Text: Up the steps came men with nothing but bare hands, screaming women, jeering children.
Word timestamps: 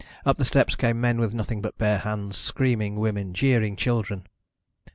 Up 0.25 0.37
the 0.37 0.45
steps 0.45 0.73
came 0.75 0.99
men 0.99 1.19
with 1.19 1.35
nothing 1.35 1.61
but 1.61 1.77
bare 1.77 1.99
hands, 1.99 2.35
screaming 2.35 2.95
women, 2.95 3.35
jeering 3.35 3.75
children. 3.75 4.25